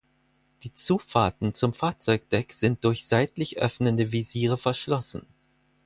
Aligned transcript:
Die 0.63 0.73
Zufahrten 0.73 1.53
zum 1.53 1.75
Fahrzeugdeck 1.75 2.53
sind 2.53 2.83
durch 2.85 3.05
seitlich 3.07 3.59
öffnende 3.59 4.11
Visiere 4.11 4.57
verschlossen. 4.57 5.27